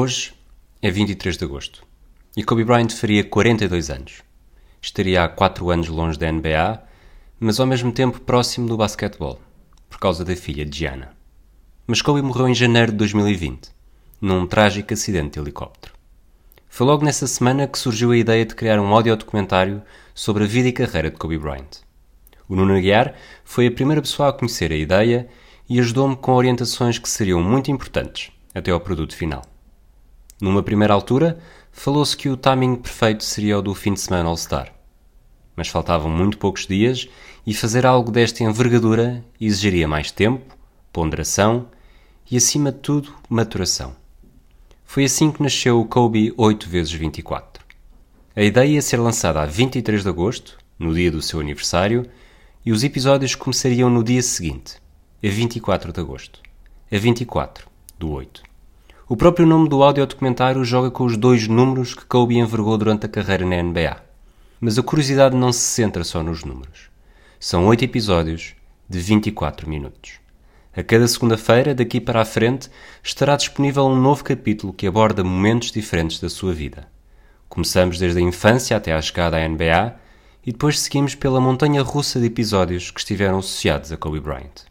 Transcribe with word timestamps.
Hoje 0.00 0.32
é 0.80 0.92
23 0.92 1.36
de 1.36 1.44
agosto 1.44 1.84
e 2.36 2.44
Kobe 2.44 2.62
Bryant 2.62 2.90
faria 2.90 3.24
42 3.24 3.90
anos. 3.90 4.22
Estaria 4.80 5.24
há 5.24 5.28
4 5.28 5.68
anos 5.70 5.88
longe 5.88 6.16
da 6.16 6.30
NBA, 6.30 6.80
mas 7.40 7.58
ao 7.58 7.66
mesmo 7.66 7.90
tempo 7.90 8.20
próximo 8.20 8.68
do 8.68 8.76
basquetebol, 8.76 9.40
por 9.90 9.98
causa 9.98 10.24
da 10.24 10.36
filha 10.36 10.64
Gianna. 10.70 11.16
Mas 11.84 12.00
Kobe 12.00 12.22
morreu 12.22 12.48
em 12.48 12.54
janeiro 12.54 12.92
de 12.92 12.98
2020, 12.98 13.70
num 14.20 14.46
trágico 14.46 14.94
acidente 14.94 15.32
de 15.32 15.40
helicóptero. 15.40 15.94
Foi 16.68 16.86
logo 16.86 17.04
nessa 17.04 17.26
semana 17.26 17.66
que 17.66 17.76
surgiu 17.76 18.12
a 18.12 18.16
ideia 18.16 18.46
de 18.46 18.54
criar 18.54 18.78
um 18.78 18.94
audiodocumentário 18.94 19.82
sobre 20.14 20.44
a 20.44 20.46
vida 20.46 20.68
e 20.68 20.72
carreira 20.72 21.10
de 21.10 21.16
Kobe 21.16 21.38
Bryant. 21.38 21.80
O 22.48 22.54
Nuno 22.54 22.76
Aguiar 22.76 23.16
foi 23.44 23.66
a 23.66 23.72
primeira 23.72 24.00
pessoa 24.00 24.28
a 24.28 24.32
conhecer 24.32 24.70
a 24.70 24.76
ideia 24.76 25.28
e 25.68 25.80
ajudou-me 25.80 26.14
com 26.14 26.34
orientações 26.34 27.00
que 27.00 27.08
seriam 27.08 27.42
muito 27.42 27.68
importantes 27.72 28.30
até 28.54 28.70
ao 28.70 28.78
produto 28.78 29.16
final. 29.16 29.57
Numa 30.40 30.62
primeira 30.62 30.94
altura, 30.94 31.38
falou-se 31.72 32.16
que 32.16 32.28
o 32.28 32.36
timing 32.36 32.76
perfeito 32.76 33.24
seria 33.24 33.58
o 33.58 33.62
do 33.62 33.74
fim 33.74 33.94
de 33.94 34.00
semana 34.00 34.28
All-Star. 34.28 34.72
Mas 35.56 35.68
faltavam 35.68 36.08
muito 36.10 36.38
poucos 36.38 36.66
dias 36.66 37.08
e 37.44 37.52
fazer 37.52 37.84
algo 37.84 38.12
desta 38.12 38.44
envergadura 38.44 39.24
exigiria 39.40 39.88
mais 39.88 40.12
tempo, 40.12 40.56
ponderação 40.92 41.66
e, 42.30 42.36
acima 42.36 42.70
de 42.70 42.78
tudo, 42.78 43.12
maturação. 43.28 43.96
Foi 44.84 45.04
assim 45.04 45.32
que 45.32 45.42
nasceu 45.42 45.80
o 45.80 45.84
Kobe 45.84 46.32
8x24. 46.32 47.60
A 48.36 48.42
ideia 48.42 48.74
ia 48.74 48.82
ser 48.82 48.98
lançada 48.98 49.42
a 49.42 49.46
23 49.46 50.04
de 50.04 50.08
agosto, 50.08 50.56
no 50.78 50.94
dia 50.94 51.10
do 51.10 51.20
seu 51.20 51.40
aniversário, 51.40 52.08
e 52.64 52.70
os 52.70 52.84
episódios 52.84 53.34
começariam 53.34 53.90
no 53.90 54.04
dia 54.04 54.22
seguinte, 54.22 54.76
a 55.22 55.28
24 55.28 55.92
de 55.92 56.00
agosto. 56.00 56.40
A 56.90 56.96
24 56.96 57.66
do 57.98 58.10
8. 58.12 58.47
O 59.10 59.16
próprio 59.16 59.46
nome 59.46 59.70
do 59.70 59.82
audiodocumentário 59.82 60.62
joga 60.62 60.90
com 60.90 61.02
os 61.06 61.16
dois 61.16 61.48
números 61.48 61.94
que 61.94 62.04
Kobe 62.04 62.36
envergou 62.36 62.76
durante 62.76 63.06
a 63.06 63.08
carreira 63.08 63.46
na 63.46 63.62
NBA. 63.62 63.96
Mas 64.60 64.78
a 64.78 64.82
curiosidade 64.82 65.34
não 65.34 65.50
se 65.50 65.60
centra 65.60 66.04
só 66.04 66.22
nos 66.22 66.44
números. 66.44 66.90
São 67.40 67.66
oito 67.68 67.82
episódios 67.82 68.54
de 68.86 68.98
24 68.98 69.66
minutos. 69.66 70.20
A 70.76 70.82
cada 70.82 71.08
segunda-feira, 71.08 71.74
daqui 71.74 72.02
para 72.02 72.20
a 72.20 72.24
frente, 72.26 72.68
estará 73.02 73.34
disponível 73.34 73.86
um 73.86 73.98
novo 73.98 74.22
capítulo 74.22 74.74
que 74.74 74.86
aborda 74.86 75.24
momentos 75.24 75.72
diferentes 75.72 76.20
da 76.20 76.28
sua 76.28 76.52
vida. 76.52 76.86
Começamos 77.48 77.98
desde 77.98 78.18
a 78.18 78.22
infância 78.22 78.76
até 78.76 78.92
à 78.92 79.00
chegada 79.00 79.38
à 79.38 79.48
NBA 79.48 79.96
e 80.44 80.52
depois 80.52 80.78
seguimos 80.78 81.14
pela 81.14 81.40
montanha 81.40 81.80
russa 81.80 82.20
de 82.20 82.26
episódios 82.26 82.90
que 82.90 83.00
estiveram 83.00 83.38
associados 83.38 83.90
a 83.90 83.96
Kobe 83.96 84.20
Bryant. 84.20 84.67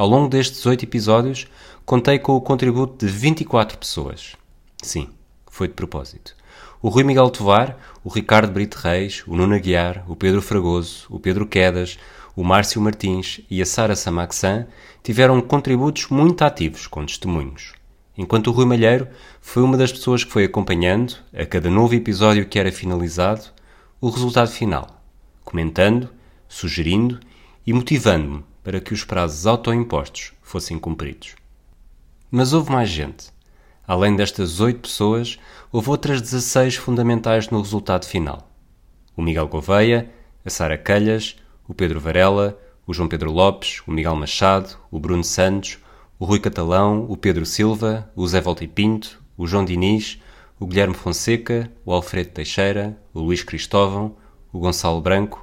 Ao 0.00 0.08
longo 0.08 0.30
destes 0.30 0.64
oito 0.64 0.82
episódios, 0.82 1.46
contei 1.84 2.18
com 2.18 2.34
o 2.34 2.40
contributo 2.40 3.04
de 3.04 3.12
24 3.12 3.76
pessoas. 3.76 4.34
Sim, 4.82 5.10
foi 5.50 5.68
de 5.68 5.74
propósito. 5.74 6.34
O 6.80 6.88
Rui 6.88 7.04
Miguel 7.04 7.28
Tovar, 7.28 7.76
o 8.02 8.08
Ricardo 8.08 8.50
Brito 8.50 8.78
Reis, 8.78 9.22
o 9.26 9.36
Nuno 9.36 9.54
Aguiar, 9.54 10.02
o 10.08 10.16
Pedro 10.16 10.40
Fragoso, 10.40 11.06
o 11.10 11.20
Pedro 11.20 11.44
Quedas, 11.44 11.98
o 12.34 12.42
Márcio 12.42 12.80
Martins 12.80 13.42
e 13.50 13.60
a 13.60 13.66
Sara 13.66 13.94
Samaxan 13.94 14.66
tiveram 15.02 15.38
contributos 15.42 16.08
muito 16.08 16.44
ativos 16.44 16.86
com 16.86 17.04
testemunhos. 17.04 17.74
Enquanto 18.16 18.46
o 18.46 18.52
Rui 18.52 18.64
Malheiro 18.64 19.06
foi 19.38 19.62
uma 19.62 19.76
das 19.76 19.92
pessoas 19.92 20.24
que 20.24 20.32
foi 20.32 20.44
acompanhando, 20.44 21.14
a 21.30 21.44
cada 21.44 21.68
novo 21.68 21.94
episódio 21.94 22.46
que 22.46 22.58
era 22.58 22.72
finalizado, 22.72 23.50
o 24.00 24.08
resultado 24.08 24.50
final, 24.50 25.02
comentando, 25.44 26.08
sugerindo 26.48 27.20
e 27.66 27.74
motivando-me 27.74 28.48
para 28.62 28.80
que 28.80 28.92
os 28.92 29.04
prazos 29.04 29.46
autoimpostos 29.46 30.32
fossem 30.42 30.78
cumpridos. 30.78 31.34
Mas 32.30 32.52
houve 32.52 32.70
mais 32.70 32.88
gente. 32.88 33.30
Além 33.86 34.14
destas 34.14 34.60
oito 34.60 34.80
pessoas, 34.80 35.38
houve 35.72 35.90
outras 35.90 36.20
16 36.20 36.76
fundamentais 36.76 37.48
no 37.50 37.60
resultado 37.60 38.06
final. 38.06 38.48
O 39.16 39.22
Miguel 39.22 39.48
Gouveia, 39.48 40.10
a 40.44 40.50
Sara 40.50 40.78
Calhas, 40.78 41.36
o 41.66 41.74
Pedro 41.74 42.00
Varela, 42.00 42.58
o 42.86 42.94
João 42.94 43.08
Pedro 43.08 43.32
Lopes, 43.32 43.82
o 43.86 43.90
Miguel 43.90 44.14
Machado, 44.14 44.76
o 44.90 44.98
Bruno 45.00 45.24
Santos, 45.24 45.78
o 46.18 46.24
Rui 46.24 46.38
Catalão, 46.38 47.06
o 47.08 47.16
Pedro 47.16 47.46
Silva, 47.46 48.10
o 48.14 48.26
Zé 48.26 48.40
Volta 48.40 48.62
e 48.62 48.68
Pinto, 48.68 49.20
o 49.36 49.46
João 49.46 49.64
Diniz, 49.64 50.20
o 50.58 50.66
Guilherme 50.66 50.94
Fonseca, 50.94 51.70
o 51.84 51.92
Alfredo 51.92 52.30
Teixeira, 52.30 52.96
o 53.14 53.20
Luís 53.20 53.42
Cristóvão, 53.42 54.16
o 54.52 54.58
Gonçalo 54.58 55.00
Branco, 55.00 55.42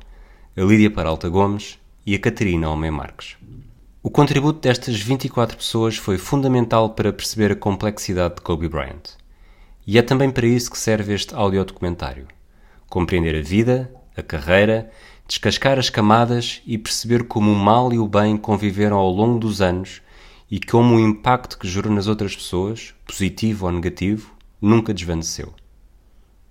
a 0.56 0.62
Lídia 0.62 0.92
Paralta 0.92 1.28
Gomes 1.28 1.80
e 2.08 2.16
a 2.16 2.20
Catarina 2.20 2.70
Homem 2.70 2.90
Marques. 2.90 3.36
O 4.02 4.10
contributo 4.10 4.62
destas 4.62 4.98
24 4.98 5.58
pessoas 5.58 5.98
foi 5.98 6.18
fundamental 6.18 6.92
para 6.92 7.12
perceber 7.12 7.52
a 7.52 7.56
complexidade 7.56 8.36
de 8.36 8.42
Kobe 8.44 8.70
Bryant. 8.70 9.18
E 9.86 9.98
é 9.98 10.02
também 10.02 10.32
para 10.32 10.48
isso 10.48 10.72
que 10.72 10.78
serve 10.78 11.14
este 11.14 11.36
audiodocumentário. 11.36 12.26
Compreender 12.88 13.36
a 13.36 13.42
vida, 13.42 13.94
a 14.16 14.24
carreira, 14.24 14.90
descascar 15.28 15.78
as 15.78 15.90
camadas 15.90 16.62
e 16.66 16.78
perceber 16.78 17.26
como 17.26 17.52
o 17.52 17.56
mal 17.58 17.92
e 17.92 18.00
o 18.00 18.08
bem 18.08 18.38
conviveram 18.38 18.96
ao 18.96 19.12
longo 19.12 19.38
dos 19.38 19.62
anos 19.62 20.02
e 20.50 20.62
como 20.62 20.96
o 20.96 21.02
impacto 21.02 21.60
que 21.60 21.68
gerou 21.68 21.92
nas 21.92 22.08
outras 22.08 22.34
pessoas, 22.34 22.96
positivo 23.06 23.66
ou 23.66 23.72
negativo, 23.74 24.34
nunca 24.62 24.94
desvaneceu. 24.94 25.54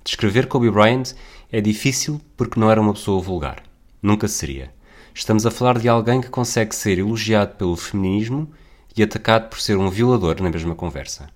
Descrever 0.05 0.49
Kobe 0.49 0.71
Bryant 0.71 1.15
é 1.51 1.63
difícil 1.63 2.21
porque 2.37 2.61
não 2.61 2.71
era 2.71 2.79
uma 2.79 2.93
pessoa 2.93 3.23
vulgar. 3.23 3.63
Nunca 4.03 4.29
seria. 4.29 4.76
Estamos 5.19 5.47
a 5.47 5.51
falar 5.51 5.79
de 5.79 5.89
alguém 5.89 6.21
que 6.21 6.29
consegue 6.29 6.77
ser 6.77 6.99
elogiado 6.99 7.57
pelo 7.57 7.75
feminismo 7.75 8.53
e 8.95 9.03
atacado 9.03 9.49
por 9.49 9.59
ser 9.59 9.79
um 9.79 9.89
violador 9.89 10.43
na 10.43 10.51
mesma 10.51 10.75
conversa. 10.75 11.31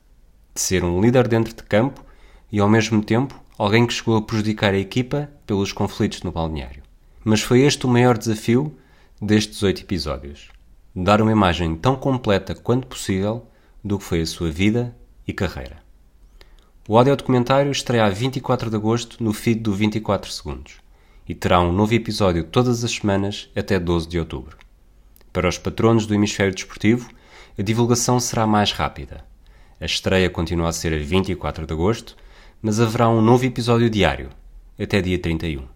De 0.54 0.60
ser 0.60 0.84
um 0.84 1.00
líder 1.00 1.26
dentro 1.26 1.54
de 1.54 1.62
campo 1.62 2.04
e, 2.52 2.60
ao 2.60 2.68
mesmo 2.68 3.02
tempo, 3.02 3.42
alguém 3.56 3.86
que 3.86 3.94
chegou 3.94 4.18
a 4.18 4.22
prejudicar 4.22 4.74
a 4.74 4.78
equipa 4.78 5.30
pelos 5.46 5.72
conflitos 5.72 6.22
no 6.22 6.30
balneário. 6.30 6.82
Mas 7.24 7.40
foi 7.40 7.62
este 7.62 7.86
o 7.86 7.88
maior 7.88 8.18
desafio 8.18 8.76
destes 9.18 9.62
oito 9.62 9.80
episódios: 9.80 10.50
dar 10.94 11.22
uma 11.22 11.32
imagem 11.32 11.74
tão 11.74 11.96
completa 11.96 12.54
quanto 12.54 12.86
possível 12.86 13.46
do 13.82 13.98
que 13.98 14.04
foi 14.04 14.20
a 14.20 14.26
sua 14.26 14.50
vida 14.50 14.94
e 15.26 15.32
carreira. 15.32 15.78
O 16.86 16.98
audiodocumentário 16.98 17.72
estreia 17.72 18.04
a 18.04 18.10
24 18.10 18.68
de 18.68 18.76
agosto 18.76 19.24
no 19.24 19.32
feed 19.32 19.60
do 19.60 19.72
24 19.72 20.30
Segundos 20.30 20.80
e 21.30 21.34
terá 21.34 21.60
um 21.60 21.70
novo 21.70 21.94
episódio 21.94 22.42
todas 22.42 22.82
as 22.82 22.90
semanas 22.90 23.48
até 23.54 23.78
12 23.78 24.08
de 24.08 24.18
outubro. 24.18 24.56
Para 25.32 25.48
os 25.48 25.56
patronos 25.56 26.04
do 26.04 26.12
Hemisfério 26.12 26.52
Desportivo, 26.52 27.08
a 27.56 27.62
divulgação 27.62 28.18
será 28.18 28.48
mais 28.48 28.72
rápida. 28.72 29.24
A 29.80 29.84
estreia 29.84 30.28
continua 30.28 30.70
a 30.70 30.72
ser 30.72 30.92
a 30.92 30.98
24 30.98 31.68
de 31.68 31.72
agosto, 31.72 32.16
mas 32.60 32.80
haverá 32.80 33.08
um 33.08 33.22
novo 33.22 33.44
episódio 33.44 33.88
diário, 33.88 34.30
até 34.76 35.00
dia 35.00 35.20
31. 35.20 35.68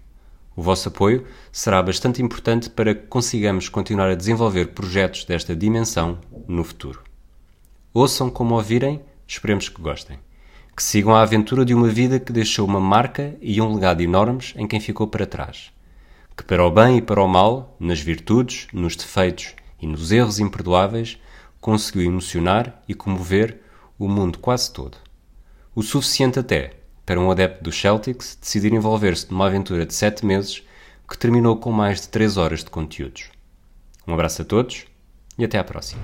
O 0.57 0.63
vosso 0.63 0.89
apoio 0.89 1.27
será 1.51 1.83
bastante 1.83 2.23
importante 2.23 2.71
para 2.71 2.95
que 2.95 3.07
consigamos 3.07 3.69
continuar 3.69 4.11
a 4.11 4.15
desenvolver 4.15 4.69
projetos 4.69 5.25
desta 5.25 5.55
dimensão 5.55 6.19
no 6.47 6.63
futuro. 6.63 7.03
Ouçam 7.93 8.31
como 8.31 8.55
ouvirem, 8.55 9.01
esperemos 9.27 9.69
que 9.69 9.81
gostem. 9.81 10.19
Que 10.77 10.83
sigam 10.83 11.15
a 11.15 11.23
aventura 11.23 11.65
de 11.65 11.75
uma 11.75 11.89
vida 11.89 12.21
que 12.21 12.33
deixou 12.33 12.67
uma 12.67 12.81
marca 12.81 13.37
e 13.41 13.61
um 13.61 13.75
legado 13.75 14.01
enormes 14.01 14.53
em 14.57 14.67
quem 14.67 14.81
ficou 14.81 15.07
para 15.07 15.27
trás. 15.27 15.73
Que 16.37 16.45
para 16.45 16.65
o 16.65 16.71
bem 16.71 16.99
e 16.99 17.03
para 17.03 17.23
o 17.23 17.29
mal, 17.29 17.77
nas 17.79 18.01
virtudes, 18.01 18.67
nos 18.73 18.97
defeitos 18.97 19.55
e 19.81 19.87
nos 19.87 20.11
erros 20.11 20.41
imperdoáveis, 20.41 21.19
conseguiu 21.61 22.03
emocionar 22.05 22.83
e 22.89 22.95
comover 22.95 23.61
o 23.99 24.09
mundo 24.09 24.39
quase 24.39 24.73
todo. 24.73 24.99
O 25.75 25.83
suficiente 25.83 26.39
até 26.39 26.84
para 27.05 27.21
um 27.21 27.31
adepto 27.31 27.63
dos 27.65 27.79
Celtics 27.81 28.39
decidir 28.41 28.73
envolver-se 28.73 29.31
numa 29.31 29.47
aventura 29.47 29.85
de 29.85 29.95
7 29.95 30.25
meses 30.25 30.63
que 31.09 31.19
terminou 31.19 31.57
com 31.57 31.71
mais 31.71 32.01
de 32.01 32.09
3 32.09 32.37
horas 32.37 32.65
de 32.65 32.71
conteúdos. 32.71 33.31
Um 34.07 34.15
abraço 34.15 34.43
a 34.43 34.45
todos 34.45 34.85
e 35.39 35.45
até 35.45 35.59
à 35.59 35.65
próxima. 35.65 36.03